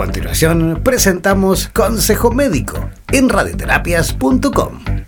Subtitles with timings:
[0.00, 4.99] continuación presentamos Consejo Médico en radioterapias.com.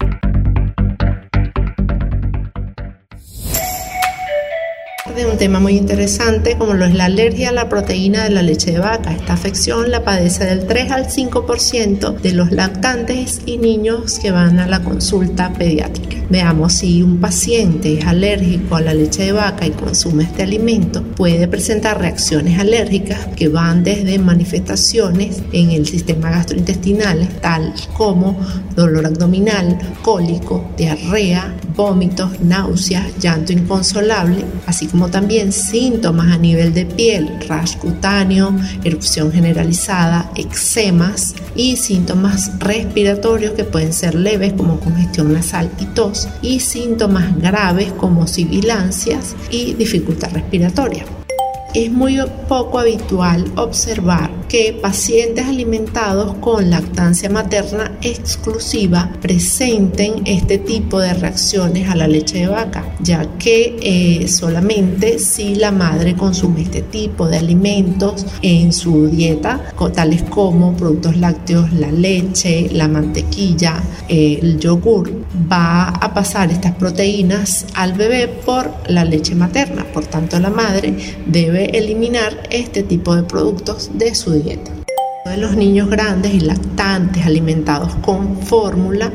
[5.14, 8.42] de un tema muy interesante como lo es la alergia a la proteína de la
[8.42, 9.12] leche de vaca.
[9.12, 14.58] Esta afección la padece del 3 al 5% de los lactantes y niños que van
[14.58, 16.16] a la consulta pediátrica.
[16.30, 21.02] Veamos si un paciente es alérgico a la leche de vaca y consume este alimento,
[21.02, 28.38] puede presentar reacciones alérgicas que van desde manifestaciones en el sistema gastrointestinal, tal como
[28.74, 36.86] dolor abdominal, cólico, diarrea, vómitos, náuseas, llanto inconsolable, así como también síntomas a nivel de
[36.86, 38.54] piel, rash cutáneo,
[38.84, 46.28] erupción generalizada, eczemas y síntomas respiratorios que pueden ser leves como congestión nasal y tos
[46.40, 51.21] y síntomas graves como sibilancias y dificultad respiratoria.
[51.74, 52.18] Es muy
[52.48, 61.88] poco habitual observar que pacientes alimentados con lactancia materna exclusiva presenten este tipo de reacciones
[61.88, 67.26] a la leche de vaca, ya que eh, solamente si la madre consume este tipo
[67.26, 75.10] de alimentos en su dieta, tales como productos lácteos, la leche, la mantequilla, el yogur,
[75.50, 79.84] va a pasar estas proteínas al bebé por la leche materna.
[79.92, 80.94] Por tanto, la madre
[81.66, 84.70] eliminar este tipo de productos de su dieta.
[85.24, 89.10] De los niños grandes y lactantes alimentados con fórmula,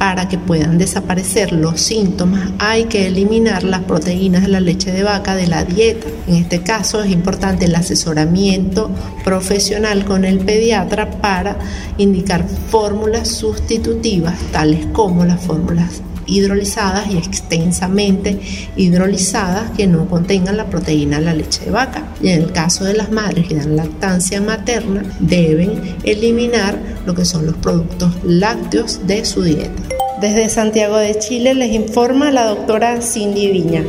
[0.00, 5.02] para que puedan desaparecer los síntomas hay que eliminar las proteínas de la leche de
[5.02, 6.06] vaca de la dieta.
[6.26, 8.90] En este caso es importante el asesoramiento
[9.22, 11.58] profesional con el pediatra para
[11.98, 18.38] indicar fórmulas sustitutivas tales como las fórmulas hidrolizadas y extensamente
[18.76, 22.08] hidrolizadas que no contengan la proteína de la leche de vaca.
[22.22, 27.24] Y en el caso de las madres que dan lactancia materna, deben eliminar lo que
[27.24, 29.82] son los productos lácteos de su dieta.
[30.20, 33.84] Desde Santiago de Chile les informa la doctora Cindy Viña.